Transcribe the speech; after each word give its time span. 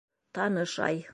Таныш 0.33 0.73
ай. 0.87 0.97